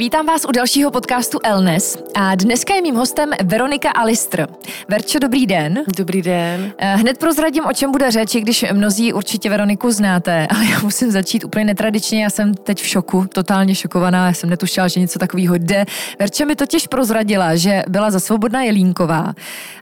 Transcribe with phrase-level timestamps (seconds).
[0.00, 4.46] Vítám vás u dalšího podcastu Elnes a dneska je mým hostem Veronika Alistr.
[4.88, 5.84] Verčo, dobrý den.
[5.96, 6.72] Dobrý den.
[6.78, 11.10] Eh, hned prozradím, o čem bude řeč, když mnozí určitě Veroniku znáte, ale já musím
[11.10, 12.22] začít úplně netradičně.
[12.22, 15.84] Já jsem teď v šoku, totálně šokovaná, já jsem netušila, že něco takového jde.
[16.18, 19.34] Verča mi totiž prozradila, že byla za Svobodná Jelínková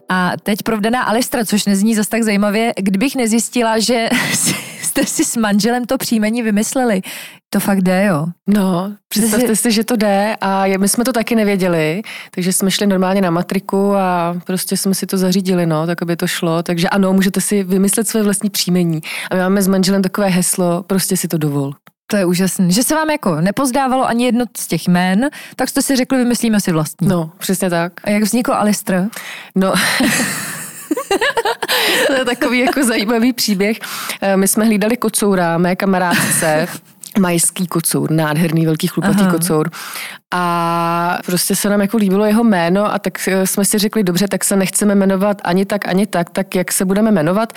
[0.09, 4.09] a teď provdaná Alistra, což nezní zas tak zajímavě, kdybych nezjistila, že
[4.99, 7.03] jste si s manželem to příjmení vymysleli.
[7.51, 8.27] To fakt jde, jo?
[8.47, 12.87] No, představte si, že to jde a my jsme to taky nevěděli, takže jsme šli
[12.87, 16.63] normálně na matriku a prostě jsme si to zařídili, no, tak aby to šlo.
[16.63, 19.01] Takže ano, můžete si vymyslet své vlastní příjmení.
[19.31, 21.73] A my máme s manželem takové heslo, prostě si to dovol.
[22.11, 22.71] To je úžasné.
[22.71, 26.61] Že se vám jako nepozdávalo ani jedno z těch jmén, tak jste si řekli, vymyslíme
[26.61, 27.09] si vlastní.
[27.09, 27.93] No, přesně tak.
[28.05, 29.09] A jak vznikl Alistr?
[29.55, 29.75] No,
[32.07, 33.79] to je takový jako zajímavý příběh.
[34.21, 36.69] Eh, my jsme hlídali kocoura, mé kamarádce,
[37.19, 39.31] majský kocour, nádherný velký chlupatý Aha.
[39.31, 39.71] kocour.
[40.35, 44.29] A prostě se nám jako líbilo jeho jméno a tak eh, jsme si řekli, dobře,
[44.29, 47.53] tak se nechceme jmenovat ani tak, ani tak, tak jak se budeme jmenovat.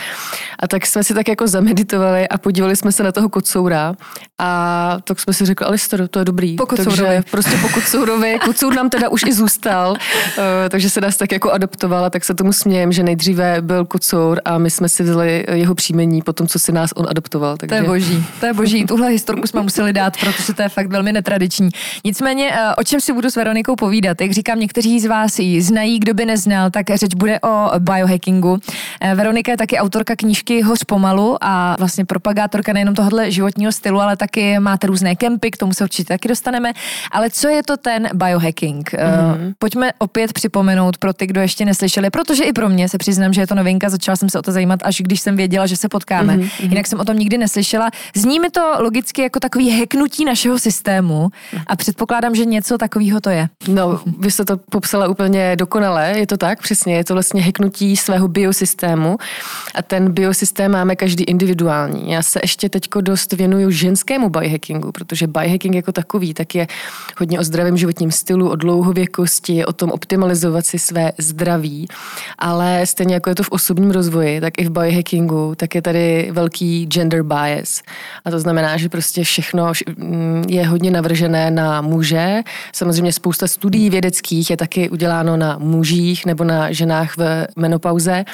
[0.60, 3.94] A tak jsme si tak jako zameditovali a podívali jsme se na toho kocoura
[4.40, 6.56] a tak jsme si řekli, Alistair, to je dobrý.
[6.56, 8.40] Po takže prostě po kocourovi.
[8.46, 9.96] Kocour nám teda už i zůstal,
[10.38, 14.42] eh, takže se nás tak jako adoptovala, tak se tomu smějem, že nejdříve byl kocour
[14.46, 17.58] a my jsme si vzali jeho příjmení po tom, co si nás on adoptoval.
[17.58, 17.76] Takže...
[17.76, 18.86] To je boží, to je boží.
[18.86, 21.70] Tuhle historku jsme museli dát, protože to je fakt velmi netradiční.
[22.06, 24.22] Nicméně, eh, o čem si budu s Veronikou povídat?
[24.22, 28.60] Jak říkám, někteří z vás ji znají, kdo by neznal, tak řeč bude o biohackingu.
[29.02, 34.02] Eh, Veronika je taky autorka knížky Hoř pomalu a vlastně propagátorka nejenom tohohle životního stylu,
[34.02, 36.74] ale taky máte různé kempy, k tomu se určitě taky dostaneme.
[37.12, 38.92] Ale co je to ten biohacking?
[38.92, 39.54] Mm-hmm.
[39.60, 43.42] Pojďme opět připomenout pro ty, kdo ještě neslyšeli, protože i pro mě se přiznám, že
[43.42, 45.90] je to novinka, začala jsem se o to zajímat, až když jsem věděla, že se
[45.90, 46.38] potkáme.
[46.38, 46.70] Mm-hmm.
[46.70, 47.90] Jinak jsem o tom nikdy neslyšela.
[48.16, 51.30] Zní mi to logicky jako takový heknutí našeho systému
[51.68, 53.50] a předpokládám, že něco takového to je.
[53.68, 57.98] No, vy jste to popsala úplně dokonale, je to tak, přesně, je to vlastně heknutí
[57.98, 59.18] svého biosystému
[59.76, 62.12] a ten biosystém máme každý individuální.
[62.12, 66.68] Já se ještě teďko dost věnuju ženskému biohackingu, protože biohacking jako takový tak je
[67.20, 71.88] hodně o zdravém životním stylu, o dlouhověkosti, o tom optimalizovat si své zdraví,
[72.38, 76.30] ale stejně jako je to v osobním rozvoji, tak i v biohackingu, tak je tady
[76.32, 77.82] velký gender bias.
[78.26, 82.42] A to znamená, že prostě všechno mm, je hodně navržené na muže.
[82.74, 88.26] Samozřejmě spousta studií vědeckých je taky uděláno na mužích nebo na ženách v menopauze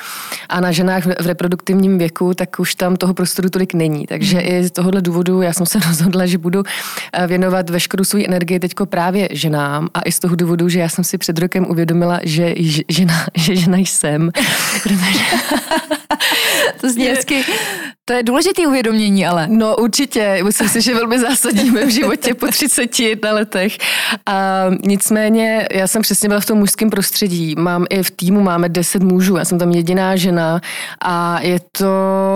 [0.50, 4.08] a na ženách v reproduktivním věku, tak už tam toho prostoru tolik není.
[4.08, 6.64] Takže i z tohohle důvodu já jsem se rozhodla, že budu
[7.14, 10.90] eh, věnovat veškerou svou energii teďko právě ženám a i z toho důvodu, že já
[10.90, 12.56] jsem si před rokem uvědomila, že
[12.90, 14.32] žena, že žena jsem.
[16.82, 17.44] to zní hezky.
[18.06, 19.48] To je důležité uvědomění, ale.
[19.48, 23.78] No určitě, myslím si, že velmi zásadní v životě po 31 letech.
[24.26, 27.56] A nicméně, já jsem přesně byla v tom mužském prostředí.
[27.58, 30.62] Mám i v týmu, máme 10 mužů, já jsem tam jediná žena
[31.02, 31.86] a je to,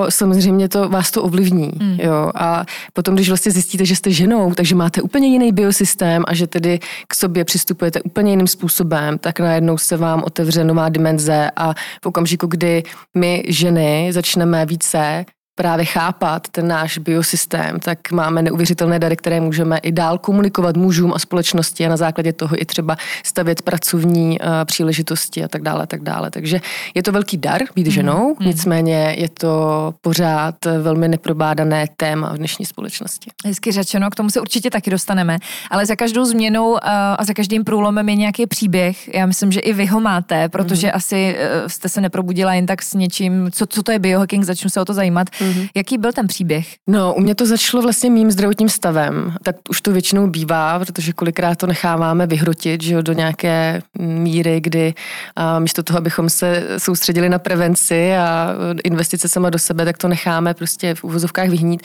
[0.10, 1.72] samozřejmě to vás to ovlivní.
[1.80, 1.98] Hmm.
[2.00, 2.32] Jo.
[2.36, 6.48] A potom, když vlastně zjistíte, že jste ženou, takže máte úplně jiný biosystém a že
[6.48, 11.74] tedy k sobě přistupujete úplně jiným způsobem, tak najednou se vám otevře nová dimenze a
[12.04, 12.84] v okamžiku, kdy
[13.18, 15.26] my ženy začneme více
[15.56, 21.14] právě chápat ten náš biosystém, tak máme neuvěřitelné dary, které můžeme i dál komunikovat mužům
[21.16, 25.84] a společnosti a na základě toho i třeba stavět pracovní uh, příležitosti a tak dále,
[25.84, 26.32] a tak dále.
[26.32, 26.62] Takže
[26.96, 27.92] je to velký dar být mm.
[27.92, 28.48] ženou, mm.
[28.48, 33.32] nicméně je to pořád velmi neprobádané téma v dnešní společnosti.
[33.46, 35.38] Hezky řečeno, k tomu se určitě taky dostaneme,
[35.72, 36.78] ale za každou změnou uh,
[37.18, 39.16] a za každým průlomem je nějaký příběh.
[39.16, 40.94] Já myslím, že i vy ho máte, protože mm.
[40.96, 44.70] asi uh, jste se neprobudila jen tak s něčím, co, co to je biohacking, začnu
[44.70, 45.28] se o to zajímat.
[45.42, 45.70] Mm Mm-hmm.
[45.76, 46.68] Jaký byl ten příběh?
[46.90, 49.36] No, u mě to začalo vlastně mým zdravotním stavem.
[49.44, 54.62] Tak už to většinou bývá, protože kolikrát to necháváme vyhrotit že jo, do nějaké míry,
[54.62, 54.94] kdy
[55.36, 60.08] a místo toho, abychom se soustředili na prevenci a investice sama do sebe, tak to
[60.08, 61.82] necháme prostě v uvozovkách vyhnít.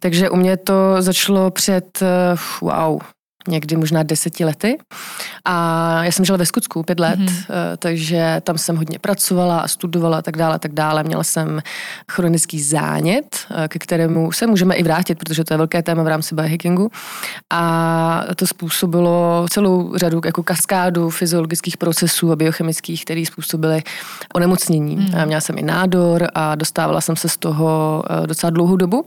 [0.00, 2.00] Takže u mě to začalo před,
[2.60, 2.98] wow,
[3.48, 4.78] někdy možná deseti lety.
[5.44, 7.76] A já jsem žila ve Skutsku pět let, mm-hmm.
[7.78, 11.02] takže tam jsem hodně pracovala a studovala a tak dále, a tak dále.
[11.02, 11.62] Měla jsem
[12.12, 16.08] chronický zánět, eh, ke kterému se můžeme i vrátit, protože to je velké téma v
[16.08, 16.90] rámci biohackingu.
[17.50, 23.82] A to způsobilo celou řadu jako kaskádu fyziologických procesů a biochemických, které způsobily
[24.34, 24.96] onemocnění.
[24.96, 25.14] Mm.
[25.20, 29.06] A měla jsem i nádor a dostávala jsem se z toho eh, docela dlouhou dobu.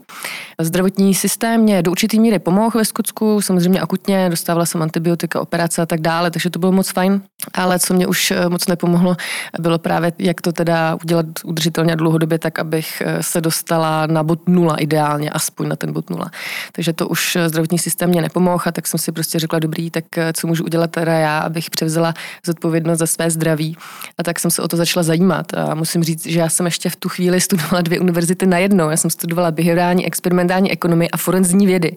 [0.60, 5.82] Zdravotní systém mě do určitý míry pomohl ve Skotsku, samozřejmě akutně, dostávala jsem antibiotika, operace
[5.82, 7.22] a tak dále, takže to bylo moc fajn.
[7.54, 9.16] Ale co mě už eh, moc nepomohlo,
[9.58, 14.22] bylo právě, jak to teda udělat udržitelně a dlouhodobě, tak abych eh, se dostala na
[14.22, 16.30] bod nula ideálně, aspoň na ten bod nula.
[16.72, 19.90] Takže to už eh, zdravotní systém mě nepomohl a tak jsem si prostě řekla, dobrý,
[19.90, 22.14] tak co můžu udělat teda já, abych převzala
[22.46, 23.76] zodpovědnost za své zdraví.
[24.18, 25.54] A tak jsem se o to začala zajímat.
[25.54, 28.90] A musím říct, že já jsem ještě v tu chvíli studovala dvě univerzity najednou.
[28.90, 31.96] Já jsem studovala behaviorální, experimentální ekonomii a forenzní vědy.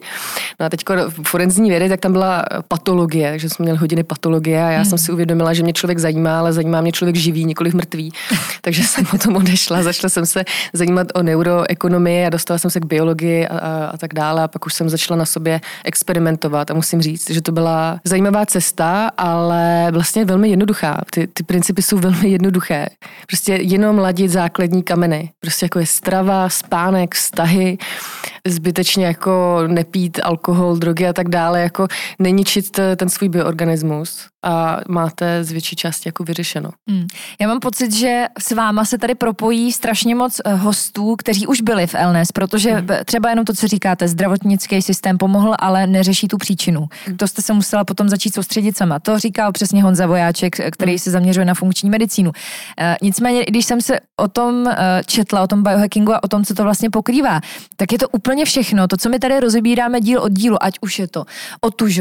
[0.60, 0.84] No a teď
[1.22, 2.21] forenzní vědy, tak tam byla
[2.68, 4.84] patologie, takže jsme měli hodiny patologie a já hmm.
[4.84, 8.12] jsem si uvědomila, že mě člověk zajímá, ale zajímá mě člověk živý, nikoliv mrtvý.
[8.60, 12.84] takže jsem potom odešla, začala jsem se zajímat o neuroekonomii a dostala jsem se k
[12.84, 16.74] biologii a, a, a tak dále a pak už jsem začala na sobě experimentovat a
[16.74, 21.00] musím říct, že to byla zajímavá cesta, ale vlastně velmi jednoduchá.
[21.10, 22.86] Ty, ty principy jsou velmi jednoduché.
[23.26, 25.30] Prostě jenom ladit základní kameny.
[25.40, 27.78] Prostě jako je strava, spánek, vztahy,
[28.46, 31.86] zbytečně jako nepít alkohol, drogy a tak dále, jako
[32.18, 36.70] neničit ten svůj bioorganismus a máte z větší části jako vyřešeno.
[36.88, 37.06] Hmm.
[37.40, 41.60] Já mám pocit, že s váma se tady propojí strašně moc eh, hostů, kteří už
[41.60, 42.88] byli v LNS, protože hmm.
[43.04, 46.86] třeba jenom to, co říkáte, zdravotnický systém pomohl, ale neřeší tu příčinu.
[47.06, 47.16] Hmm.
[47.16, 48.98] To jste se musela potom začít soustředit sama.
[48.98, 50.98] To říkal přesně Honza Vojáček, který hmm.
[50.98, 52.32] se zaměřuje na funkční medicínu.
[52.80, 54.70] E, nicméně, když jsem se o tom
[55.06, 57.40] četla, o tom biohackingu a o tom, co to vlastně pokrývá,
[57.76, 58.88] tak je to úplně všechno.
[58.88, 61.24] To, co my tady rozebíráme díl od dílu, ať už je to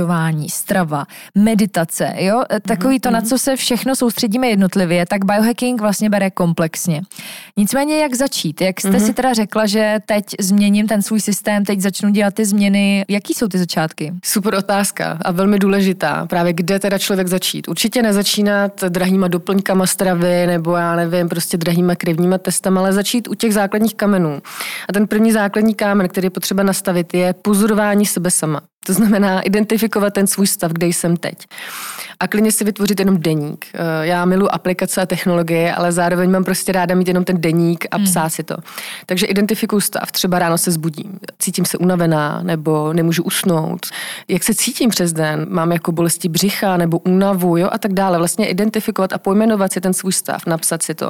[0.02, 1.06] otužování, strava,
[1.36, 2.32] meditace, jo?
[2.32, 3.28] jo, takový to, na mhm.
[3.28, 7.02] co se všechno soustředíme jednotlivě, tak biohacking vlastně bere komplexně.
[7.58, 8.62] Nicméně, jak začít?
[8.62, 9.06] Jak jste mm-hmm.
[9.06, 13.06] si teda řekla, že teď změním ten svůj systém, teď začnu dělat ty změny?
[13.10, 14.14] Jaký jsou ty začátky?
[14.26, 16.26] Super otázka a velmi důležitá.
[16.26, 17.68] Právě kde teda člověk začít?
[17.68, 23.34] Určitě nezačínat drahýma doplňkama stravy nebo já nevím, prostě drahýma krevníma testama, ale začít u
[23.34, 24.42] těch základních kamenů.
[24.90, 28.62] A ten první základní kámen, který je potřeba nastavit, je pozorování sebe sama.
[28.86, 31.38] To znamená identifikovat ten svůj stav, kde jsem teď.
[32.20, 33.66] A klidně si vytvořit jenom deník.
[33.74, 37.86] Eh, já miluji aplikace a technologie, ale zároveň mám prostě ráda mít jenom ten deník
[37.92, 38.30] a psát hmm.
[38.30, 38.58] si to.
[39.06, 40.12] Takže identifikuju stav.
[40.12, 43.86] Třeba ráno se zbudím, cítím se unavená nebo nemůžu usnout.
[44.28, 45.46] Jak se cítím přes den?
[45.50, 47.70] Mám jako bolesti břicha nebo únavu jo?
[47.72, 48.18] a tak dále.
[48.18, 51.10] Vlastně identifikovat a pojmenovat si ten svůj stav, napsat si to.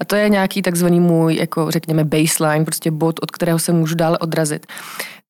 [0.00, 3.94] A to je nějaký takzvaný můj, jako řekněme, baseline, prostě bod, od kterého se můžu
[3.94, 4.66] dále odrazit.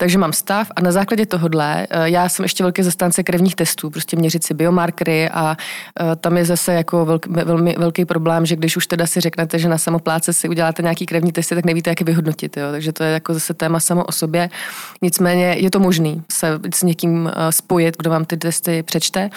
[0.00, 3.90] Takže mám stav a na základě tohohle, eh, já jsem ještě velký zastánce krevních testů,
[3.90, 5.56] prostě měřit si biomarkery a
[6.00, 9.58] eh, tam je zase jako velký, velmi velký problém, že když už teda si řeknete,
[9.58, 12.56] že na samopláce si uděláte nějaký krevní testy, tak nevíte, jak je vyhodnotit.
[12.56, 12.70] Jo?
[12.70, 14.50] Takže to je jako zase téma samo o sobě.
[15.02, 19.30] Nicméně je to možný se s někým eh, spojit, kdo vám ty testy přečte.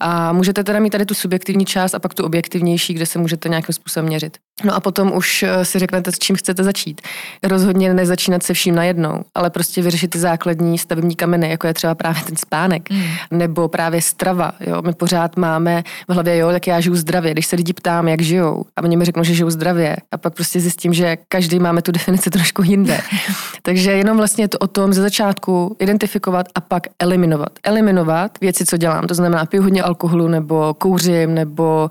[0.00, 3.48] A můžete teda mít tady tu subjektivní část a pak tu objektivnější, kde se můžete
[3.48, 4.45] nějakým způsobem měřit.
[4.64, 7.00] No a potom už si řeknete, s čím chcete začít.
[7.42, 11.94] Rozhodně nezačínat se vším najednou, ale prostě vyřešit ty základní stavební kameny, jako je třeba
[11.94, 13.02] právě ten spánek, mm.
[13.30, 14.52] nebo právě strava.
[14.60, 14.82] Jo?
[14.82, 17.32] My pořád máme v hlavě, jo, tak já žiju zdravě.
[17.32, 20.34] Když se lidi ptám, jak žijou, a oni mi řeknou, že žijou zdravě, a pak
[20.34, 23.00] prostě zjistím, že každý máme tu definici trošku jinde.
[23.62, 27.50] Takže jenom vlastně je to o tom ze začátku identifikovat a pak eliminovat.
[27.62, 29.06] Eliminovat věci, co dělám.
[29.06, 31.88] To znamená, piju hodně alkoholu, nebo kouřím, nebo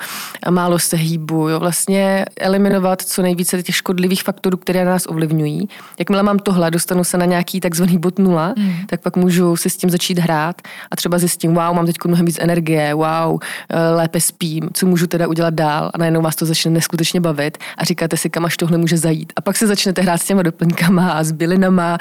[0.50, 1.50] málo se hýbu.
[1.50, 1.60] Jo?
[1.60, 5.70] Vlastně eliminovat co nejvíce těch škodlivých faktorů, které nás ovlivňují.
[6.00, 8.74] Jakmile mám tohle, dostanu se na nějaký takzvaný bod nula, mm.
[8.88, 12.26] tak pak můžu si s tím začít hrát a třeba zjistím, wow, mám teď mnohem
[12.26, 16.46] víc energie, wow, eh, lépe spím, co můžu teda udělat dál a najednou vás to
[16.46, 19.34] začne neskutečně bavit a říkáte si, kam až tohle může zajít.
[19.36, 21.98] A pak se začnete hrát s těma doplňkama a s bylinama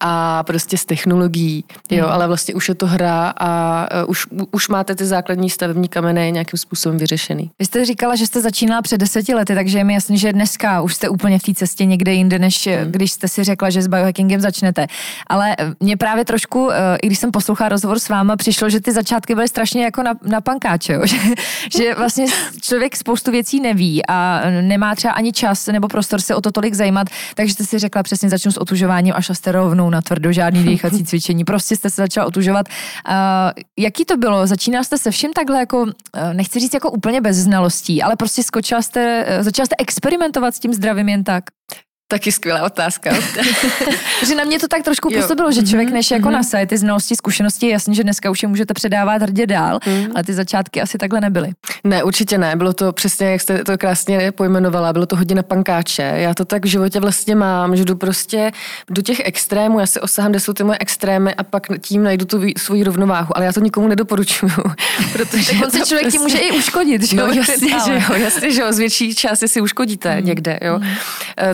[0.00, 2.12] a prostě s technologií, jo, mm.
[2.12, 6.32] ale vlastně už je to hra a uh, už, už máte ty základní stavební kameny
[6.32, 7.50] nějakým způsobem vyřešený.
[7.58, 10.94] Vy jste říkala, že jste začínala před deseti lety, takže mi jasný, že dneska už
[10.94, 12.92] jste úplně v té cestě někde jinde, než mm.
[12.92, 14.86] když jste si řekla, že s biohackingem začnete.
[15.26, 18.92] Ale mě právě trošku, eh, i když jsem poslouchala rozhovor s váma, přišlo, že ty
[18.92, 21.02] začátky byly strašně jako na, na pankáče, jo?
[21.06, 21.18] Že,
[21.78, 22.26] že vlastně
[22.60, 26.74] člověk spoustu věcí neví a nemá třeba ani čas nebo prostor se o to tolik
[26.74, 30.32] zajímat, takže jste si řekla přesně začnu s otužováním a šla jste rovnou na tvrdo,
[30.32, 32.66] žádný dýchací cvičení, prostě jste se začala otužovat.
[33.08, 33.14] Uh,
[33.78, 34.46] jaký to bylo?
[34.46, 38.42] Začínal jste se vším takhle jako, eh, nechci říct jako úplně bez znalostí, ale prostě
[38.42, 41.44] skočila jste, začala jste experimentovat s tím zdravím jen tak?
[42.08, 43.10] Taky skvělá otázka.
[44.26, 46.32] že na mě to tak trošku působilo, že člověk než jako mm-hmm.
[46.32, 50.06] nase ty znalosti, zkušenosti, jasně, že dneska už je můžete předávat hrdě dál, mm.
[50.14, 51.50] ale ty začátky asi takhle nebyly.
[51.84, 52.56] Ne, určitě ne.
[52.56, 56.02] Bylo to přesně, jak jste to krásně pojmenovala, bylo to hodně na pankáče.
[56.02, 58.52] Já to tak v životě vlastně mám, že jdu prostě
[58.90, 62.24] do těch extrémů, já si osahám, kde jsou ty moje extrémy a pak tím najdu
[62.24, 64.52] tu svoji rovnováhu, ale já to nikomu nedoporučuju.
[65.12, 66.18] Protože tak on se člověk prostě...
[66.18, 69.60] může i uškodit, že no, jasně, že jo, jasně, že jo, z větší části si
[69.60, 70.26] uškodíte mm.
[70.26, 70.78] někde, jo.
[70.78, 70.86] Mm.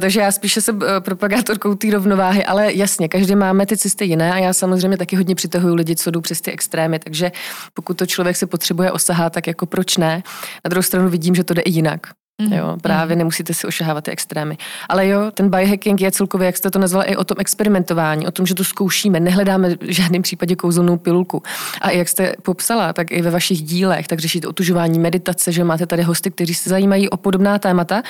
[0.00, 4.32] Takže já spíše jsem eh, propagátorkou té rovnováhy, ale jasně, každý máme ty cesty jiné
[4.32, 7.32] a já samozřejmě taky hodně přitahuju lidi, co jdou přes ty extrémy, takže
[7.74, 10.22] pokud to člověk se potřebuje osahat, tak jako proč ne?
[10.64, 12.06] Na druhou stranu vidím, že to jde i jinak.
[12.40, 12.56] Mm-hmm.
[12.56, 13.18] Jo, právě mm-hmm.
[13.18, 14.56] nemusíte si ošahávat ty extrémy.
[14.88, 18.30] Ale jo, ten biohacking je celkově, jak jste to nazvala, i o tom experimentování, o
[18.30, 21.42] tom, že to zkoušíme, nehledáme v žádném případě kouzelnou pilulku.
[21.80, 25.86] A jak jste popsala, tak i ve vašich dílech, tak řešíte otužování, meditace, že máte
[25.86, 28.02] tady hosty, kteří se zajímají o podobná témata.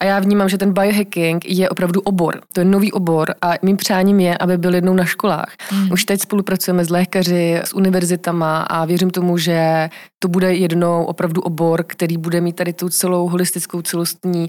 [0.00, 2.40] A já vnímám, že ten biohacking je opravdu obor.
[2.52, 5.56] To je nový obor a mým přáním je, aby byl jednou na školách.
[5.72, 5.92] Mm.
[5.92, 11.40] Už teď spolupracujeme s lékaři, s univerzitama a věřím tomu, že to bude jednou opravdu
[11.40, 14.46] obor, který bude mít tady tu celou holistickou celostní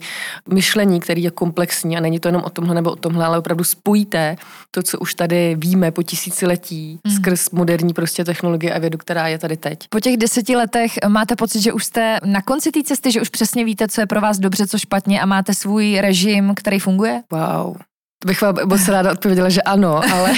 [0.54, 3.64] myšlení, který je komplexní a není to jenom o tomhle nebo o tomhle, ale opravdu
[3.64, 4.36] spojíte
[4.72, 7.16] to, co už tady víme po tisíciletí mm.
[7.16, 9.80] skrz moderní prostě technologie a vědu, která je tady teď.
[9.90, 13.30] Po těch deseti letech máte pocit, že už jste na konci té cesty, že už
[13.30, 17.22] přesně víte, co je pro vás dobře, co špatně a máte svůj režim, který funguje?
[17.32, 17.78] Wow,
[18.26, 20.34] bych vám moc ráda odpověděla, že ano, ale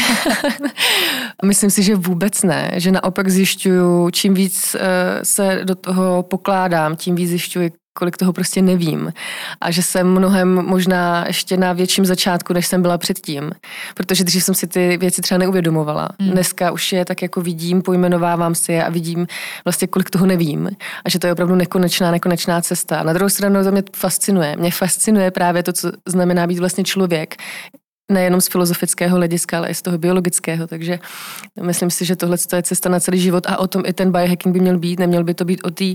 [1.46, 2.72] myslím si, že vůbec ne.
[2.76, 8.34] Že naopak zjišťuju, čím víc eh, se do toho pokládám, tím víc zjišťuji, kolik toho
[8.34, 9.14] prostě nevím.
[9.62, 13.52] A že jsem mnohem možná ještě na větším začátku, než jsem byla předtím.
[13.96, 16.10] Protože dřív jsem si ty věci třeba neuvědomovala.
[16.20, 16.30] Mm.
[16.30, 19.28] Dneska už je tak jako vidím, pojmenovávám si je a vidím
[19.66, 20.70] vlastně, kolik toho nevím.
[21.06, 23.00] A že to je opravdu nekonečná, nekonečná cesta.
[23.00, 24.56] A na druhou stranu to mě fascinuje.
[24.58, 27.36] Mě fascinuje právě to, co znamená být vlastně člověk
[28.10, 30.68] nejenom z filozofického hlediska, ale i z toho biologického.
[30.68, 31.00] Takže
[31.62, 34.54] myslím si, že tohle je cesta na celý život a o tom i ten biohacking
[34.54, 35.00] by měl být.
[35.00, 35.86] Neměl by to být o té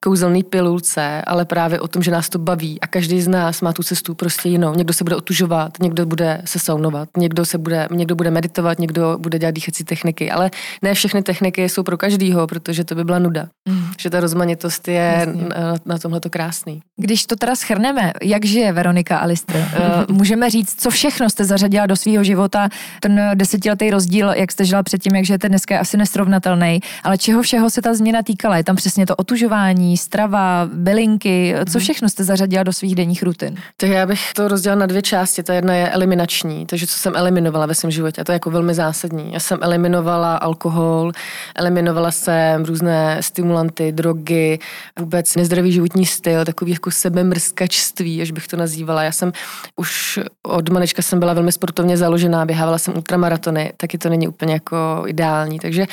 [0.00, 3.72] kouzelné pilulce, ale právě o tom, že nás to baví a každý z nás má
[3.72, 4.74] tu cestu prostě jinou.
[4.74, 9.18] Někdo se bude otužovat, někdo bude se saunovat, někdo, se bude, někdo bude meditovat, někdo
[9.18, 10.50] bude dělat dýchací techniky, ale
[10.82, 13.48] ne všechny techniky jsou pro každýho, protože to by byla nuda.
[13.68, 13.86] Mm.
[13.98, 16.82] Že ta rozmanitost je na, na tomhle to krásný.
[16.96, 21.63] Když to teda schrneme, jak žije Veronika Alistr, uh, můžeme říct, co všechno jste zařadili
[21.64, 22.68] zasadila do svého života.
[23.00, 26.80] Ten desetiletý rozdíl, jak jste žila předtím, jak žijete dneska, je asi nesrovnatelný.
[27.02, 28.56] Ale čeho všeho se ta změna týkala?
[28.56, 31.80] Je tam přesně to otužování, strava, bylinky, co mhm.
[31.80, 33.56] všechno jste zařadila do svých denních rutin?
[33.76, 35.42] Tak já bych to rozdělila na dvě části.
[35.42, 38.20] Ta jedna je eliminační, takže co jsem eliminovala ve svém životě.
[38.20, 39.32] A to je jako velmi zásadní.
[39.32, 41.12] Já jsem eliminovala alkohol,
[41.54, 44.58] eliminovala jsem různé stimulanty, drogy,
[44.98, 49.02] vůbec nezdravý životní styl, takový jako sebemrskačství, až bych to nazývala.
[49.02, 49.32] Já jsem
[49.76, 54.52] už od manečka jsem byla velmi sportovně založená, běhávala jsem ultramaratony, taky to není úplně
[54.52, 55.58] jako ideální.
[55.58, 55.86] Takže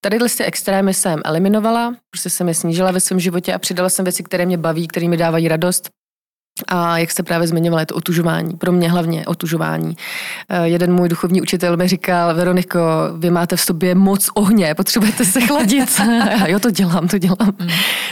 [0.00, 4.04] tady ty extrémy jsem eliminovala, prostě jsem je snížila ve svém životě a přidala jsem
[4.04, 5.90] věci, které mě baví, které mi dávají radost.
[6.66, 8.56] A jak jste právě zmiňovala, je to otužování.
[8.56, 9.96] Pro mě hlavně otužování.
[10.48, 12.80] Eh, jeden můj duchovní učitel mi říkal, Veroniko,
[13.18, 16.00] vy máte v sobě moc ohně, potřebujete se chladit.
[16.42, 17.54] A jo, to dělám, to dělám.
[17.58, 17.68] Mm.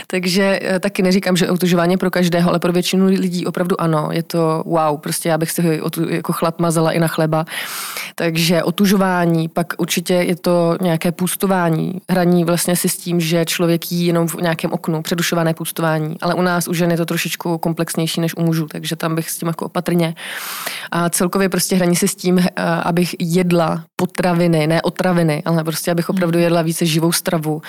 [0.07, 4.09] Takže eh, taky neříkám, že otužování je pro každého, ale pro většinu lidí opravdu ano.
[4.11, 7.45] Je to wow, prostě já bych si jako chlad mazala i na chleba.
[8.15, 13.91] Takže otužování, pak určitě je to nějaké půstování, hraní vlastně si s tím, že člověk
[13.91, 16.15] jí jenom v nějakém oknu, předušované půstování.
[16.21, 19.29] Ale u nás u žen je to trošičku komplexnější než u mužů, takže tam bych
[19.29, 20.15] s tím jako opatrně.
[20.91, 25.91] A celkově prostě hraní si s tím, eh, abych jedla potraviny, ne otraviny, ale prostě
[25.91, 27.61] abych opravdu jedla více živou stravu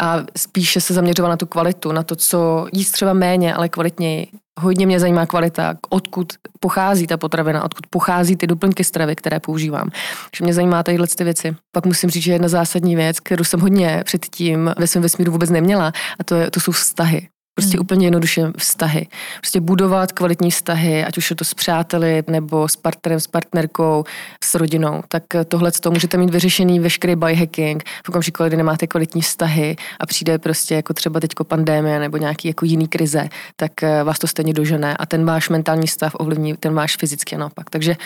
[0.00, 4.26] a spíše se zaměřovala na tu kvalitu, na to, co jíst třeba méně, ale kvalitněji.
[4.60, 9.88] Hodně mě zajímá kvalita, odkud pochází ta potravina, odkud pochází ty doplňky stravy, které používám.
[10.30, 11.56] Takže mě zajímá tadyhle ty věci.
[11.72, 15.50] Pak musím říct, že jedna zásadní věc, kterou jsem hodně předtím ve svém vesmíru vůbec
[15.50, 17.28] neměla, a to, je, to jsou vztahy.
[17.54, 17.82] Prostě hmm.
[17.82, 19.06] úplně jednoduše vztahy.
[19.40, 24.04] Prostě budovat kvalitní vztahy, ať už je to s přáteli, nebo s partnerem, s partnerkou,
[24.44, 25.02] s rodinou.
[25.08, 30.06] Tak tohle to můžete mít vyřešený veškerý biohacking v okamžiku, kdy nemáte kvalitní vztahy a
[30.06, 34.26] přijde prostě jako třeba teďko pandémie nebo nějaký jako jiný krize, tak eh, vás to
[34.26, 37.70] stejně dožené a ten váš mentální stav ovlivní ten váš fyzický naopak.
[37.70, 37.96] Takže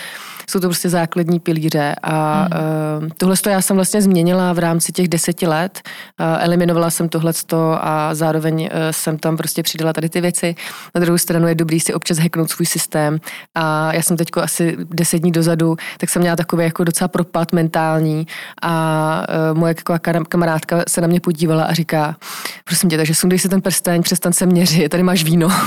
[0.49, 3.03] jsou to prostě základní pilíře a hmm.
[3.03, 5.81] uh, tohle já jsem vlastně změnila v rámci těch deseti let.
[6.19, 7.33] Uh, eliminovala jsem tohle
[7.81, 10.55] a zároveň jsem tam prostě přidala tady ty věci.
[10.95, 13.19] Na druhou stranu je dobrý si občas hacknout svůj systém.
[13.55, 17.53] A já jsem teď asi deset dní dozadu, tak jsem měla takový jako docela propad
[17.53, 18.27] mentální
[18.61, 19.75] a uh, moje
[20.29, 22.15] kamarádka se na mě podívala a říká,
[22.63, 25.47] prosím tě, takže sundej si ten prsteň, přestan se měřit, tady máš víno.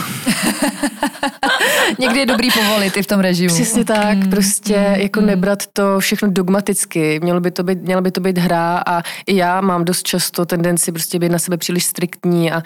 [1.98, 3.54] Někdy je dobrý povolit i v tom režimu.
[3.54, 5.26] Přesně tak, mm, prostě mm, jako mm.
[5.26, 7.20] nebrat to všechno dogmaticky.
[7.22, 10.46] Mělo by to být, měla by to být hra a i já mám dost často
[10.46, 12.62] tendenci prostě být na sebe příliš striktní a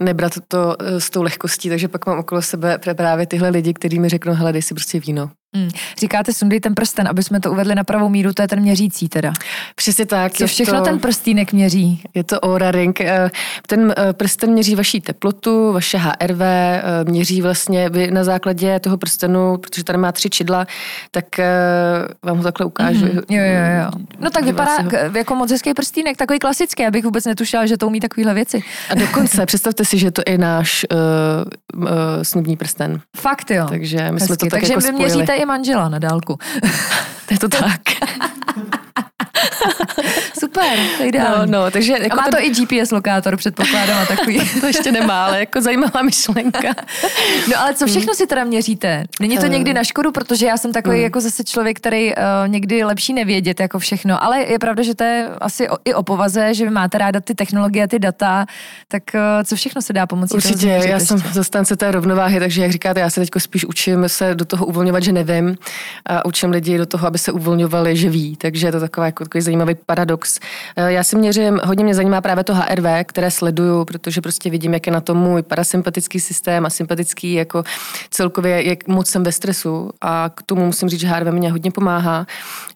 [0.00, 3.98] nebrat to eh, s tou lehkostí, takže pak mám okolo sebe právě tyhle lidi, kteří
[3.98, 5.30] mi řeknou, hele, dej si prostě víno.
[5.54, 5.68] Hmm.
[5.98, 9.08] Říkáte sundej ten prsten, aby jsme to uvedli na pravou míru, to je ten měřící
[9.08, 9.32] teda.
[9.74, 10.32] Přesně tak.
[10.32, 12.02] Co všechno to, ten prstýnek měří?
[12.14, 13.00] Je to Aura Ring.
[13.00, 13.30] Eh,
[13.66, 18.96] ten eh, prsten měří vaší teplotu, vaše HRV, eh, měří vlastně vy na základě toho
[18.96, 20.66] prstenu, protože tady má tři čidla,
[21.10, 21.24] tak
[22.22, 23.06] vám ho takhle ukážu.
[23.06, 23.22] Mm-hmm.
[23.28, 24.04] Jo, jo, jo.
[24.20, 24.70] No tak vypadá
[25.14, 28.62] jako moc hezký prstýnek, takový klasický, abych vůbec netušila, že to umí takovýhle věci.
[28.90, 31.88] A dokonce, představte si, že to je náš uh, uh,
[32.22, 33.00] snubní prsten.
[33.16, 33.66] Fakt jo.
[33.68, 34.26] Takže my Hezky.
[34.26, 36.38] jsme to tak Takže jako vy měříte i manžela na dálku.
[37.30, 37.80] je to tak.
[40.56, 44.02] Super, to je No, no, takže jako a má to, to i GPS lokátor, předpokládám,
[44.02, 44.40] a takový.
[44.60, 46.74] to ještě nemá, ale jako zajímavá myšlenka.
[47.50, 49.04] no ale co všechno si teda měříte?
[49.20, 49.48] Není to eh.
[49.48, 51.02] někdy na škodu, protože já jsem takový mm.
[51.02, 55.04] jako zase člověk, který uh, někdy lepší nevědět jako všechno, ale je pravda, že to
[55.04, 58.46] je asi o, i o povaze, že vy máte ráda ty technologie, ty data,
[58.88, 62.62] tak uh, co všechno se dá pomocí Určitě, toho já jsem zastánce té rovnováhy, takže
[62.62, 65.56] jak říkáte, já se teď spíš učím se do toho uvolňovat, že nevím
[66.06, 69.24] a učím lidi do toho, aby se uvolňovali, že ví, takže je to taková, jako,
[69.24, 70.38] takový zajímavý paradox.
[70.76, 74.86] Já si měřím, hodně mě zajímá právě to HRV, které sleduju, protože prostě vidím, jak
[74.86, 77.64] je na tom můj parasympatický systém a sympatický, jako
[78.10, 81.70] celkově, jak moc jsem ve stresu a k tomu musím říct, že HRV mě hodně
[81.70, 82.26] pomáhá.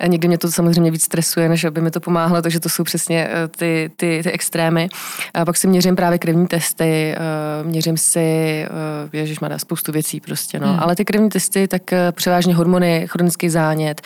[0.00, 2.84] A někdy mě to samozřejmě víc stresuje, než aby mi to pomáhalo, takže to jsou
[2.84, 4.88] přesně eh, ty, ty, ty extrémy.
[5.34, 7.18] A pak si měřím právě krevní testy, eh,
[7.64, 8.68] měřím si, eh,
[9.12, 10.68] ježiš, má spoustu věcí prostě, no.
[10.68, 10.80] Hmm.
[10.80, 14.00] Ale ty krevní testy, tak převážně hormony, chronický zánět,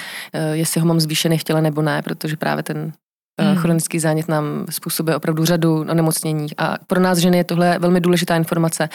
[0.53, 2.93] jestli ho mám zvýšený v těle nebo ne, protože právě ten
[3.43, 3.57] Mm.
[3.57, 8.37] Chronický zánět nám způsobuje opravdu řadu onemocnění a pro nás ženy je tohle velmi důležitá
[8.37, 8.89] informace,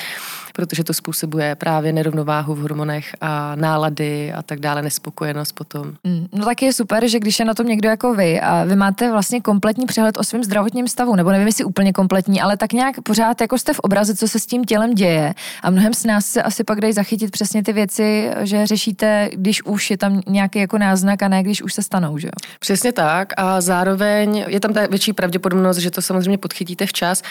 [0.53, 5.93] protože to způsobuje právě nerovnováhu v hormonech a nálady a tak dále, nespokojenost potom.
[6.03, 6.27] Mm.
[6.33, 9.11] No tak je super, že když je na tom někdo jako vy a vy máte
[9.11, 13.01] vlastně kompletní přehled o svém zdravotním stavu, nebo nevím, jestli úplně kompletní, ale tak nějak
[13.01, 16.25] pořád jako jste v obraze, co se s tím tělem děje a mnohem s nás
[16.25, 20.59] se asi pak dají zachytit přesně ty věci, že řešíte, když už je tam nějaký
[20.59, 22.31] jako náznak a ne když už se stanou, že jo?
[22.59, 27.21] Přesně tak a zároveň zároveň je tam ta větší pravděpodobnost, že to samozřejmě podchytíte včas.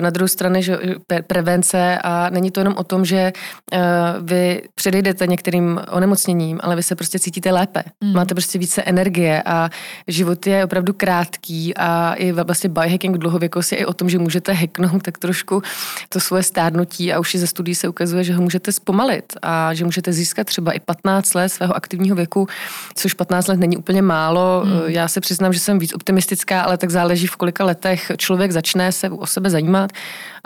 [0.00, 0.78] Na druhou stranu, že
[1.26, 3.32] prevence a není to jenom o tom, že
[3.72, 3.80] eh,
[4.20, 7.82] vy předejdete některým onemocněním, ale vy se prostě cítíte lépe.
[8.04, 8.12] Mm.
[8.12, 9.70] Máte prostě více energie a
[10.08, 14.52] život je opravdu krátký a i vlastně biohacking dlouhověkost je i o tom, že můžete
[14.52, 15.62] hacknout tak trošku
[16.08, 19.74] to svoje stárnutí a už i ze studií se ukazuje, že ho můžete zpomalit a
[19.74, 22.48] že můžete získat třeba i 15 let svého aktivního věku,
[22.94, 24.62] což 15 let není úplně málo.
[24.64, 24.72] Mm.
[24.86, 28.92] Já se přiznám, že jsem víc optimistická ale tak záleží v kolika letech člověk začne
[28.92, 29.92] se o sebe zajímat.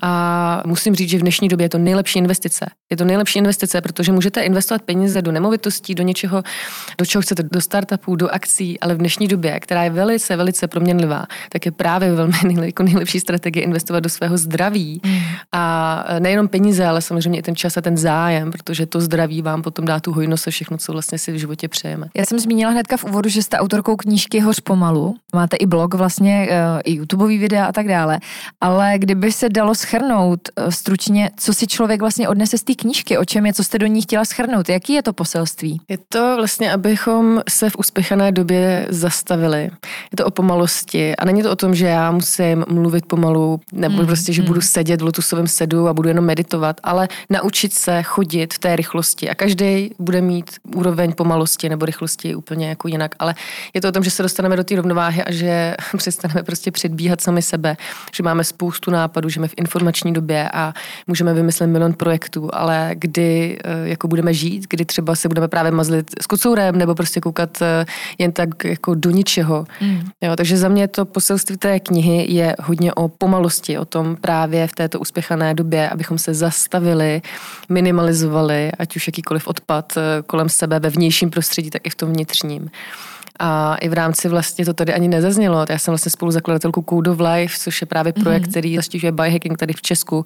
[0.02, 2.66] A musím říct, že v dnešní době je to nejlepší investice.
[2.90, 6.42] Je to nejlepší investice, protože můžete investovat peníze do nemovitostí, do něčeho,
[6.98, 10.68] do čeho chcete, do startupů, do akcí, ale v dnešní době, která je velice, velice
[10.68, 15.00] proměnlivá, tak je právě velmi nejlepší, jako nejlepší strategie investovat do svého zdraví.
[15.04, 15.18] Mm.
[15.52, 19.62] A nejenom peníze, ale samozřejmě i ten čas a ten zájem, protože to zdraví vám
[19.62, 22.06] potom dá tu hojnost a všechno, co vlastně si v životě přejeme.
[22.16, 25.16] Já jsem zmínila hnedka v úvodu, že jste autorkou knížky Hoř pomalu.
[25.34, 28.18] Máte i blog vlastně, eh, i YouTubeový videa a tak dále.
[28.60, 33.18] Ale kdyby se dalo schrnout eh, stručně, co si člověk vlastně odnese z té knížky,
[33.18, 35.80] o čem je, co jste do ní chtěla schrnout, jaký je to poselství?
[35.88, 39.62] Je to vlastně, abychom se v uspěchané době zastavili.
[40.12, 44.00] Je to o pomalosti a není to o tom, že já musím mluvit pomalu, nebo
[44.00, 44.48] mm, prostě, že mm.
[44.48, 48.76] budu sedět v lotusovém sedu a budu jenom meditovat, ale naučit se chodit v té
[48.76, 53.34] rychlosti a každý bude mít úroveň pomalosti nebo rychlosti úplně jako jinak, ale
[53.74, 57.20] je to o tom, že se dostaneme do té rovnováhy a že přestaneme prostě předbíhat
[57.20, 57.76] sami sebe,
[58.14, 60.74] že máme spoustu nápadů, že jsme v informační době a
[61.06, 65.72] můžeme vymyslet milion projektů, ale kdy eh, jako budeme žít, kdy třeba se budeme právě
[65.72, 67.86] mazlit s kocourem nebo prostě koukat eh,
[68.18, 69.66] jen tak jako do ničeho.
[69.80, 70.00] Mm.
[70.20, 74.66] Jo, takže za mě to poselství té knihy je hodně o pomalosti, o tom právě
[74.66, 77.22] v této uspěchané době, abychom se zastavili,
[77.68, 82.12] minimalizovali, ať už jakýkoliv odpad eh, kolem sebe ve vnějším prostředí, tak i v tom
[82.12, 82.70] vnitřním.
[83.40, 85.66] A i v rámci vlastně to tady ani nezaznělo.
[85.68, 88.50] Já jsem vlastně spoluzakladatelkou Code of Life, což je právě projekt, mm-hmm.
[88.50, 90.24] který zaštiťuje biohacking tady v Česku.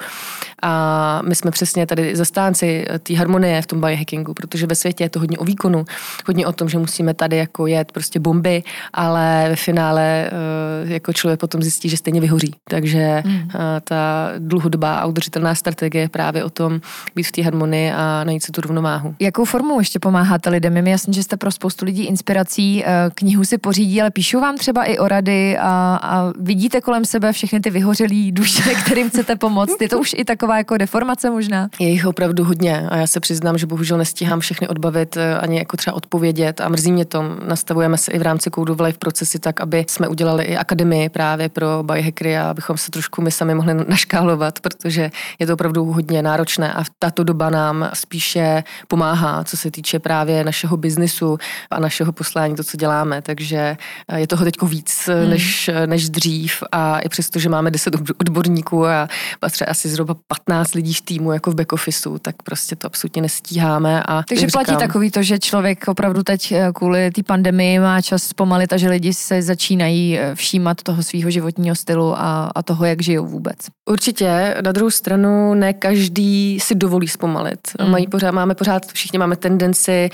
[0.62, 5.10] A my jsme přesně tady zastánci té harmonie v tom biohackingu, protože ve světě je
[5.10, 5.84] to hodně o výkonu,
[6.26, 11.12] hodně o tom, že musíme tady jako jet prostě bomby, ale ve finále eh, jako
[11.12, 12.54] člověk potom zjistí, že stejně vyhoří.
[12.68, 13.50] Takže mm.
[13.84, 16.80] ta dlouhodobá a udržitelná strategie je právě o tom
[17.14, 19.14] být v té harmonii a najít si tu rovnováhu.
[19.20, 20.76] Jakou formou ještě pomáháte lidem?
[20.76, 22.84] Je mi jasný, že jste pro spoustu lidí inspirací.
[23.14, 27.32] Knihu si pořídí, ale píšou vám třeba i o rady a, a vidíte kolem sebe
[27.32, 29.80] všechny ty vyhořelý duše, kterým chcete pomoct.
[29.80, 31.68] Je to už i taková jako deformace možná?
[31.80, 35.58] Je jich opravdu hodně a já se přiznám, že bohužel nestíhám všechny odbavit eh, ani
[35.58, 37.22] jako třeba odpovědět a mrzí mě to.
[37.48, 41.08] Nastavujeme se i v rámci Code of Life procesy tak, aby jsme udělali i akademii
[41.08, 45.84] právě pro biohackery a abychom se trošku my sami mohli naškálovat, protože je to opravdu
[45.84, 51.38] hodně náročné a tato doba nám spíše pomáhá, co se týče právě našeho biznisu
[51.70, 52.93] a našeho poslání, to, co děláme.
[53.22, 53.76] Takže
[54.08, 55.30] eh, je toho teď víc hmm.
[55.30, 59.08] než, než dřív a i přesto, že máme 10 odborníků a
[59.40, 63.22] patří asi zhruba 15 lidí v týmu jako v back officeu, tak prostě to absolutně
[63.22, 64.02] nestíháme.
[64.02, 68.02] A Takže platí říkám, takový to, že člověk opravdu teď eh, kvůli té pandemii má
[68.02, 72.62] čas zpomalit a že lidi se začínají eh, všímat toho svého životního stylu a, a
[72.62, 73.56] toho, jak žijou vůbec.
[73.90, 74.56] Určitě.
[74.64, 77.60] Na druhou stranu ne každý si dovolí zpomalit.
[77.80, 77.90] Mm.
[77.90, 80.10] Mají pořád, máme pořád, všichni máme tendenci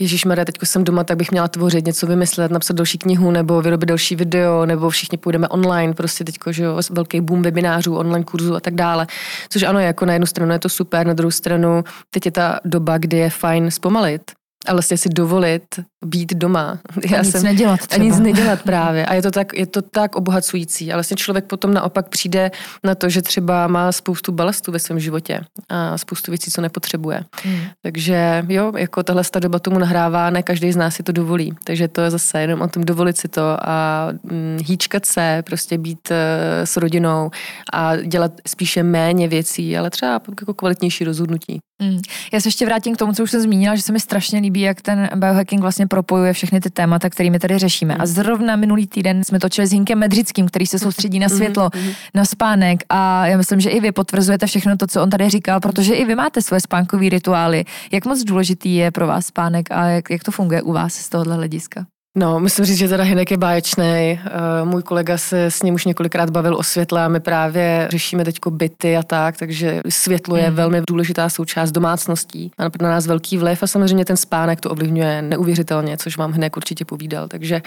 [0.00, 3.62] Ježíš Maria, teď jsem doma, tak bych měla tvořit, něco vymyslet, napsat další knihu, nebo
[3.62, 8.24] vyrobit další video, nebo všichni půjdeme online, prostě teď, že jo, velký boom webinářů, online
[8.24, 9.06] kurzů a tak dále.
[9.48, 12.60] Což ano, jako na jednu stranu je to super, na druhou stranu teď je ta
[12.64, 14.22] doba, kdy je fajn zpomalit
[14.66, 15.64] a vlastně si dovolit
[16.06, 16.78] být doma.
[17.10, 18.04] Já a nic jsem, nedělat třeba.
[18.04, 19.06] A nic nedělat právě.
[19.06, 20.92] A je to, tak, je to tak obohacující.
[20.92, 22.50] A vlastně člověk potom naopak přijde
[22.84, 27.24] na to, že třeba má spoustu balastu ve svém životě a spoustu věcí, co nepotřebuje.
[27.42, 27.60] Hmm.
[27.82, 31.54] Takže jo, jako tahle ta doba tomu nahrává, ne každý z nás si to dovolí.
[31.64, 35.78] Takže to je zase jenom o tom dovolit si to a hm, hýčkat se, prostě
[35.78, 36.16] být uh,
[36.64, 37.30] s rodinou
[37.72, 41.58] a dělat spíše méně věcí, ale třeba jako kvalitnější rozhodnutí.
[41.82, 42.00] Hmm.
[42.32, 44.60] Já se ještě vrátím k tomu, co už jsem zmínila, že se mi strašně líbí,
[44.60, 47.96] jak ten biohacking vlastně propojuje všechny ty témata, kterými tady řešíme.
[47.96, 51.70] A zrovna minulý týden jsme točili s Hinkem Medřickým, který se soustředí na světlo,
[52.14, 55.60] na spánek a já myslím, že i vy potvrzujete všechno to, co on tady říkal,
[55.60, 57.64] protože i vy máte svoje spánkové rituály.
[57.92, 61.08] Jak moc důležitý je pro vás spánek a jak, jak to funguje u vás z
[61.08, 61.86] tohohle hlediska?
[62.18, 63.84] No, musím říct, že teda Hinek je báječný.
[63.84, 64.20] Eh,
[64.64, 68.38] můj kolega se s ním už několikrát bavil o světle a my právě řešíme teď
[68.50, 70.56] byty a tak, takže světlo je mm.
[70.56, 72.50] velmi důležitá součást domácností.
[72.58, 76.56] Má na nás velký vliv a samozřejmě ten spánek to ovlivňuje neuvěřitelně, což vám Hinek
[76.56, 77.28] určitě povídal.
[77.28, 77.62] Takže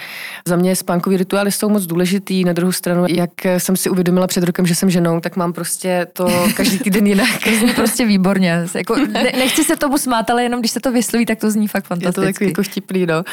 [0.48, 2.44] za mě spánkový rituály jsou moc důležitý.
[2.44, 6.06] Na druhou stranu, jak jsem si uvědomila před rokem, že jsem ženou, tak mám prostě
[6.12, 7.28] to každý týden jinak.
[7.44, 8.66] to zní prostě výborně.
[8.74, 11.68] Jako, ne, nechci se tomu smát, ale jenom když se to vysloví, tak to zní
[11.68, 12.20] fakt fantasticky.
[12.20, 13.24] Je to takový jako vtipný, no.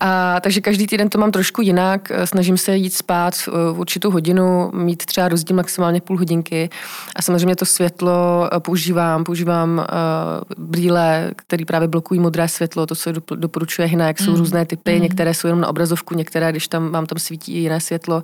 [0.00, 2.10] A, takže každý týden to mám trošku jinak.
[2.10, 6.70] Eh, snažím se jít spát eh, v určitou hodinu, mít třeba rozdíl maximálně půl hodinky.
[7.16, 9.24] A samozřejmě to světlo eh, používám.
[9.24, 9.86] Používám
[10.58, 14.18] brýle, které právě blokují modré světlo, to, co doporučuje Hinek.
[14.18, 14.36] Jsou mm.
[14.36, 15.02] různé typy, mm.
[15.02, 18.22] některé jsou jenom na obrazovku, některé, když tam mám tam svítí jiné světlo.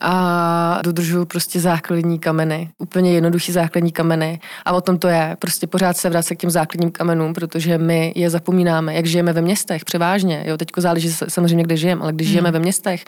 [0.00, 2.70] A dodržuju prostě základní kameny.
[2.78, 4.40] Úplně jednoduchý základní kameny.
[4.64, 5.36] A o tom to je.
[5.38, 9.40] Prostě pořád se vracet k těm základním kamenům, protože my je zapomínáme, jak žijeme ve
[9.40, 10.44] městech převážně.
[10.46, 12.52] Jo, teďko záleží samozřejmě, kde žijeme, ale když žijeme hmm.
[12.52, 13.04] ve městech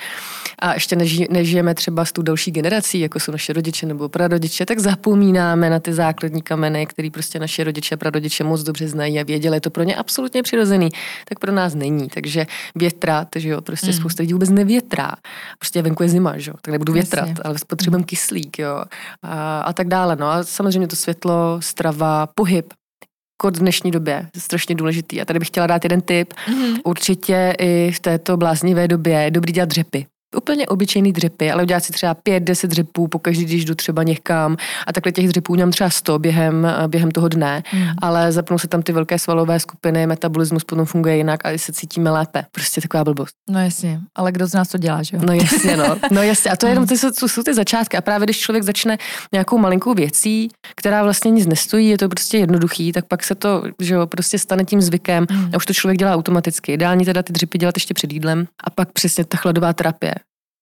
[0.58, 4.66] a ještě neži, nežijeme třeba s tou další generací, jako jsou naše rodiče nebo prarodiče,
[4.66, 9.20] tak zapomínáme na ty základní kameny, které prostě naše rodiče a prarodiče moc dobře znají
[9.20, 9.56] a věděli.
[9.56, 10.88] Je to pro ně absolutně přirozený,
[11.28, 12.08] tak pro nás není.
[12.08, 14.00] Takže větrat, že jo, prostě hmm.
[14.00, 15.12] spousta lidí vůbec nevětrá.
[15.58, 17.42] Prostě venku je zima, že jo, tak nebudu větrat, Jasně.
[17.44, 18.84] ale potřebujeme kyslík, jo,
[19.22, 20.16] a, a tak dále.
[20.16, 22.66] No a samozřejmě to světlo, strava, pohyb,
[23.56, 25.20] v dnešní době, je strašně důležitý.
[25.20, 26.32] A tady bych chtěla dát jeden tip.
[26.32, 26.80] Mm-hmm.
[26.84, 31.84] Určitě i v této bláznivé době je dobrý dělat dřepy úplně obyčejný dřepy, ale udělat
[31.84, 35.70] si třeba pět, deset dřepů, pokaždý, když jdu třeba někam a takhle těch dřepů udělám
[35.70, 37.86] třeba sto během, během toho dne, mm.
[38.02, 42.10] ale zapnou se tam ty velké svalové skupiny, metabolismus potom funguje jinak a se cítíme
[42.10, 42.44] lépe.
[42.52, 43.34] Prostě taková blbost.
[43.50, 45.22] No jasně, ale kdo z nás to dělá, že jo?
[45.26, 45.96] No jasně, no.
[46.10, 48.64] No jasně, a to je jenom ty, co jsou ty začátky a právě když člověk
[48.64, 48.98] začne
[49.32, 53.62] nějakou malinkou věcí, která vlastně nic nestojí, je to prostě jednoduchý, tak pak se to,
[53.80, 55.50] že jo, prostě stane tím zvykem mm.
[55.52, 56.72] a už to člověk dělá automaticky.
[56.72, 60.14] Ideální teda ty dřepy dělat ještě před jídlem a pak přesně ta chladová terapie.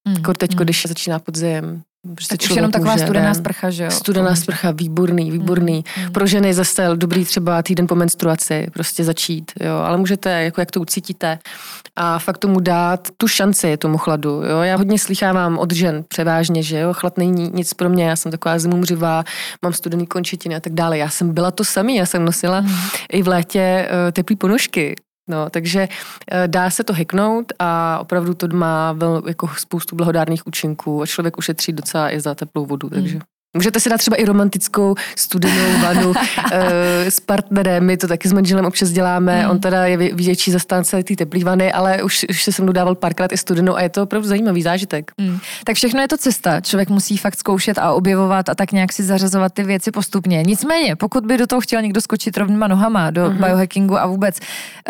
[0.09, 0.14] Mm.
[0.14, 0.59] Jako teď, mm.
[0.59, 1.83] když začíná podzim,
[2.14, 3.35] Prostě tak už jenom taková studená den.
[3.35, 3.90] sprcha, že jo?
[3.90, 5.85] Studená sprcha, výborný, výborný.
[6.03, 6.12] Mm.
[6.12, 9.75] Pro ženy zase dobrý třeba týden po menstruaci, prostě začít, jo.
[9.77, 11.38] Ale můžete, jako jak to ucítíte.
[11.97, 14.61] A fakt tomu dát tu šanci tomu chladu, jo.
[14.61, 18.33] Já hodně slychávám od žen převážně, že jo, chlad není nic pro mě, já jsem
[18.33, 19.25] taková zimumřivá,
[19.62, 20.99] mám studený končetiny a tak dále.
[20.99, 22.69] Já jsem byla to samý, já jsem nosila mm.
[23.12, 24.95] i v létě uh, teplý ponožky,
[25.29, 25.89] No, takže
[26.31, 31.07] eh, dá se to heknout a opravdu to má vel, jako spoustu blahodárných účinků a
[31.07, 33.19] člověk ušetří docela i za teplou vodu, takže...
[33.55, 36.14] Můžete si dát třeba i romantickou studenou vanu uh,
[37.09, 39.51] s partnerem, my to taky s manželem občas děláme, mm.
[39.51, 42.95] on teda je větší zastánce té teplý vany, ale už, už se se mnou dával
[42.95, 45.12] párkrát i studenou a je to opravdu zajímavý zážitek.
[45.19, 45.38] Mm.
[45.64, 49.03] Tak všechno je to cesta, člověk musí fakt zkoušet a objevovat a tak nějak si
[49.03, 50.43] zařazovat ty věci postupně.
[50.47, 53.47] Nicméně, pokud by do toho chtěl někdo skočit rovnýma nohama do mm-hmm.
[53.47, 54.38] biohackingu a vůbec,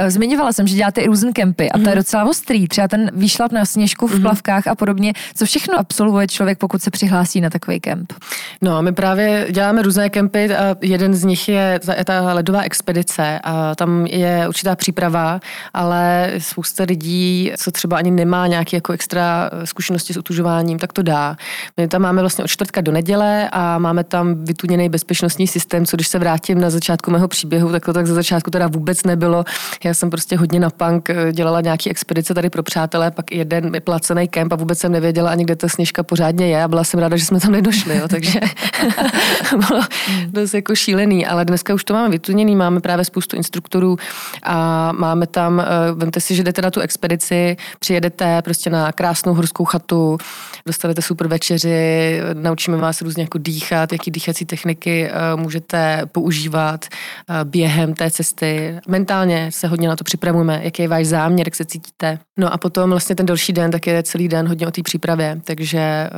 [0.01, 1.83] uh, zmiňovala jsem, že děláte i různé kempy a mm-hmm.
[1.83, 1.99] to je mhm.
[1.99, 4.23] docela ostrý, třeba ten výšlap na sněžku v mm-hmm.
[4.23, 5.13] plavkách a podobně.
[5.37, 8.13] Co všechno absolvuje člověk, pokud se přihlásí na takový kemp?
[8.63, 13.75] No, my právě děláme různé kempy a jeden z nich je ta ledová expedice a
[13.75, 15.41] tam je určitá příprava,
[15.75, 21.03] ale spousta lidí, co třeba ani nemá nějaké jako extra zkušenosti s utužováním, tak to
[21.03, 21.37] dá.
[21.77, 25.97] My tam máme vlastně od čtvrtka do neděle a máme tam vytuněný bezpečnostní systém, co
[25.97, 29.45] když se vrátím na začátku mého příběhu, tak to tak za začátku teda vůbec nebylo.
[29.85, 33.73] Já jsem prostě hodně na punk eh, dělala nějaký expedice tady pro přátelé, pak jeden
[33.85, 37.01] placený kemp a vůbec jsem nevěděla ani, kde ta sněžka pořádně je a byla jsem
[37.01, 38.41] ráda, že jsme tam nedošli, jo, takže
[39.69, 39.81] bylo
[40.29, 43.97] dost jako šílený, ale dneska už to máme vytuněný, máme právě spoustu instruktorů
[44.43, 49.35] a máme tam, eh, vemte si, že jdete na tu expedici, přijedete prostě na krásnou
[49.35, 50.19] horskou chatu,
[50.67, 57.45] dostanete super večeři, naučíme vás různě jako dýchat, jaký dýchací techniky eh, můžete používat eh,
[57.45, 58.79] během té cesty.
[58.89, 62.19] Mentálně se hodně na to připravujeme, jaký je váš záměr, jak se cítíte.
[62.39, 65.41] No a potom vlastně ten další den, tak je celý den hodně o té přípravě,
[65.45, 66.11] takže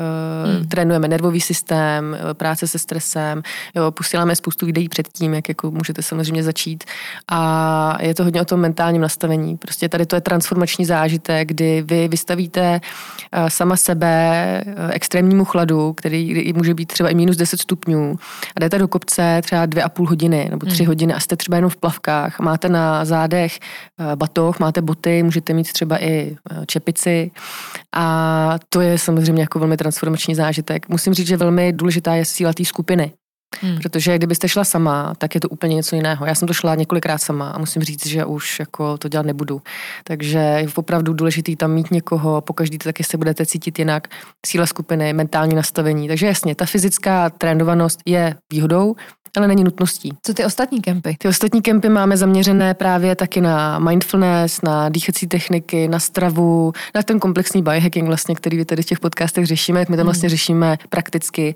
[0.44, 0.68] uh, hmm.
[0.68, 3.42] trénujeme nervový systém, práce se stresem,
[3.74, 6.84] jo, posíláme spoustu videí předtím, jak jako můžete samozřejmě začít
[7.28, 9.56] a je to hodně o tom mentálním nastavení.
[9.56, 12.80] Prostě tady to je transformační zážitek, kdy vy vystavíte
[13.48, 18.16] sama sebe extrémnímu chladu, který může být třeba i minus 10 stupňů
[18.56, 20.86] a jdete do kopce třeba dvě a půl hodiny nebo tři hmm.
[20.86, 23.58] hodiny a jste třeba jenom v plavkách, máte na zádech
[23.98, 27.30] eh, batoh, máte boty, můžete mít třeba i eh, čepici
[27.92, 30.88] a to je samozřejmě jako velmi transformační zážitek.
[30.88, 31.72] Musím říct, že velmi
[32.06, 33.12] důležitá je síla té skupiny.
[33.60, 33.78] Hmm.
[33.78, 36.26] Protože kdybyste šla sama, tak je to úplně něco jiného.
[36.26, 39.62] Já jsem to šla několikrát sama a musím říct, že už jako to dělat nebudu.
[40.04, 44.08] Takže je opravdu důležité tam mít někoho, pokaždý taky se budete cítit jinak.
[44.46, 46.08] Síla skupiny, mentální nastavení.
[46.08, 48.94] Takže jasně, ta fyzická trénovanost je výhodou,
[49.36, 50.12] ale není nutností.
[50.22, 51.16] Co ty ostatní kempy?
[51.18, 57.02] Ty ostatní kempy máme zaměřené právě taky na mindfulness, na dýchací techniky, na stravu, na
[57.02, 60.06] ten komplexní biohacking vlastně, který vy tady v těch podcastech řešíme, jak my tam hmm.
[60.06, 61.54] vlastně řešíme prakticky.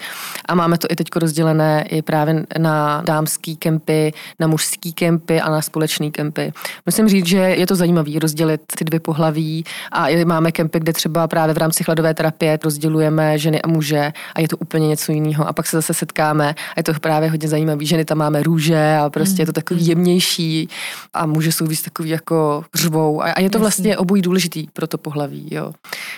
[0.48, 5.50] A máme to i teď rozdělené i právě na dámský kempy, na mužský kempy a
[5.50, 6.52] na společný kempy.
[6.87, 10.92] Musím říct, že je to zajímavé rozdělit ty dvě pohlaví a i máme kempy, kde
[10.92, 15.12] třeba právě v rámci chladové terapie rozdělujeme ženy a muže a je to úplně něco
[15.12, 15.48] jiného.
[15.48, 18.42] A pak se zase setkáme a je to právě hodně zajímavé zajímavý, ženy tam máme
[18.42, 19.88] růže a prostě je to takový mm.
[19.88, 20.68] jemnější
[21.12, 24.87] a muže jsou víc takový jako řvou a, a je to vlastně obojí důležitý pro
[24.87, 25.72] to pohlaví, jo.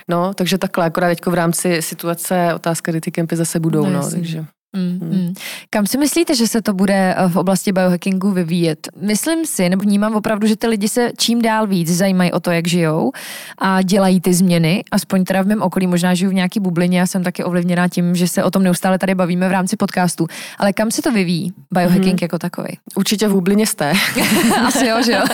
[0.09, 3.91] No, takže takhle, akorát teďko v rámci situace otázka, kdy ty kempy zase budou, no,
[3.91, 4.45] no takže...
[4.77, 5.35] Mm, mm.
[5.75, 8.89] Kam si myslíte, že se to bude eh, v oblasti biohackingu vyvíjet?
[9.01, 12.51] Myslím si, nebo vnímám opravdu, že ty lidi se čím dál víc zajímají o to,
[12.51, 13.13] jak žijou
[13.59, 17.07] a dělají ty změny, aspoň teda v mém okolí, možná žiju v nějaký bublině, já
[17.07, 20.27] jsem taky ovlivněná tím, že se o tom neustále tady bavíme v rámci podcastu.
[20.59, 22.23] Ale kam se to vyvíjí, biohacking mm.
[22.23, 22.79] jako takový?
[22.95, 23.93] Určitě v bublině jste.
[24.67, 25.25] Asi jo, že jo.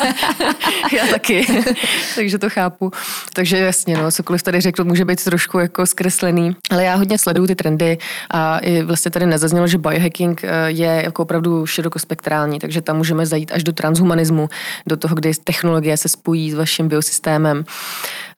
[0.97, 1.47] já taky,
[2.15, 2.91] takže to chápu.
[3.33, 7.47] Takže jasně, no, cokoliv tady řekl, může být trošku jako zkreslený, ale já hodně sleduju
[7.47, 7.99] ty trendy
[8.31, 13.27] a i vlastně tady nezaznělo, že biohacking eh, je jako opravdu širokospektrální, takže tam můžeme
[13.27, 14.49] zajít až do transhumanismu,
[14.87, 17.65] do toho, kdy technologie se spojí s vaším biosystémem.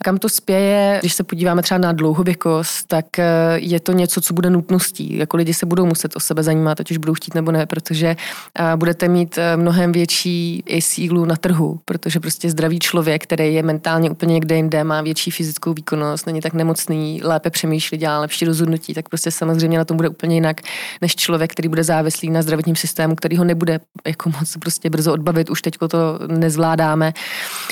[0.05, 3.25] Kam to spěje, když se podíváme třeba na dlouhověkost, tak eh,
[3.57, 5.17] je to něco, co bude nutností.
[5.17, 8.17] Jako lidi se budou muset o sebe zajímat, ať už budou chtít nebo ne, protože
[8.59, 13.63] eh, budete mít mnohem větší i sílu na trhu, protože prostě zdravý člověk, který je
[13.63, 18.45] mentálně úplně někde jinde, má větší fyzickou výkonnost, není tak nemocný, lépe přemýšlí, dělá lepší
[18.45, 20.61] rozhodnutí, tak prostě samozřejmě na tom bude úplně jinak
[21.01, 25.13] než člověk, který bude závislý na zdravotním systému, který ho nebude jako moc prostě brzo
[25.13, 27.13] odbavit, už teď to nezvládáme.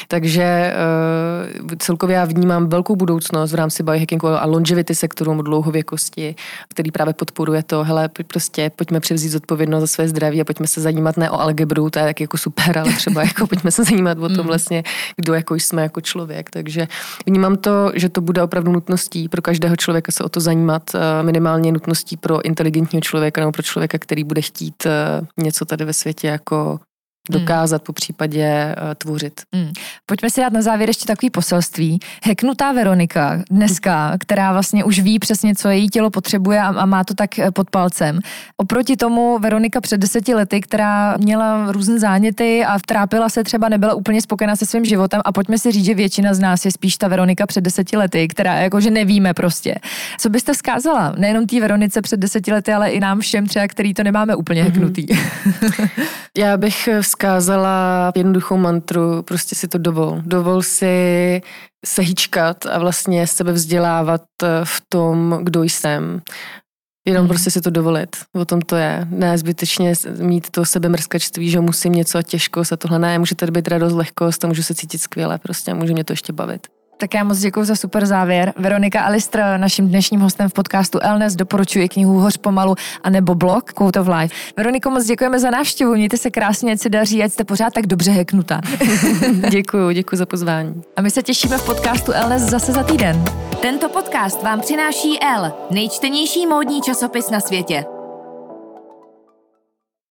[0.09, 0.75] Takže
[1.62, 6.35] uh, celkově já vnímám velkou budoucnost v rámci biohackingu a longevity sektoru dlouhověkosti,
[6.68, 10.81] který právě podporuje to, hele, prostě pojďme převzít zodpovědnost za své zdraví a pojďme se
[10.81, 14.18] zajímat ne o algebru, to je tak jako super, ale třeba jako pojďme se zajímat
[14.18, 14.47] o tom hmm.
[14.47, 14.83] vlastně,
[15.16, 16.51] kdo jako jsme jako člověk.
[16.51, 16.88] Takže
[17.27, 21.23] vnímám to, že to bude opravdu nutností pro každého člověka se o to zajímat, eh,
[21.23, 25.93] minimálně nutností pro inteligentního člověka nebo pro člověka, který bude chtít eh, něco tady ve
[25.93, 26.81] světě jako
[27.31, 27.87] dokázat hmm.
[27.87, 29.41] po případě uh, tvořit.
[29.55, 29.73] Hmm.
[30.07, 32.01] Pojďme si dát na závěr ještě takový poselství.
[32.25, 37.05] Heknutá Veronika dneska, která vlastně už ví přesně, co její tělo potřebuje a, a má
[37.05, 38.21] to tak eh, pod palcem.
[38.57, 43.95] Oproti tomu Veronika před deseti lety, která měla různé záněty a trápila se třeba, nebyla
[43.95, 46.97] úplně spokojená se svým životem a pojďme si říct, že většina z nás je spíš
[46.97, 49.75] ta Veronika před deseti lety, která jakože nevíme prostě.
[50.19, 51.14] Co byste vzkázala?
[51.19, 54.62] Nejenom té Veronice před deseti lety, ale i nám všem třeba, který to nemáme úplně
[54.62, 54.73] mm-hmm.
[54.73, 55.07] heknutý.
[56.38, 57.17] Já bych vzkázala
[58.16, 60.22] jednoduchou mantru, prostě si to dovol.
[60.24, 61.42] Dovol si
[61.87, 64.22] se hýčkat a vlastně sebe vzdělávat
[64.64, 66.20] v tom, kdo jsem.
[67.07, 67.28] Jenom hmm.
[67.28, 68.16] prostě si to dovolit.
[68.35, 69.07] O tom to je.
[69.11, 73.18] Ne zbytečně mít to sebemrskačství, že musím něco a těžkost a tohle ne.
[73.18, 75.38] Může tady být radost, lehkost a můžu se cítit skvěle.
[75.38, 76.66] Prostě může mě to ještě bavit.
[77.01, 78.53] Tak já moc děkuji za super závěr.
[78.57, 83.73] Veronika Alistr, naším dnešním hostem v podcastu Elnes, doporučuji knihu Hoř pomalu a nebo blog
[83.73, 84.35] Quote of Life.
[84.57, 87.87] Veroniko, moc děkujeme za návštěvu, mějte se krásně, ať se daří, ať jste pořád tak
[87.87, 88.61] dobře heknutá.
[89.51, 90.83] děkuji, děkuji za pozvání.
[90.97, 93.25] A my se těšíme v podcastu Elnes zase za týden.
[93.63, 97.85] Tento podcast vám přináší L, nejčtenější módní časopis na světě.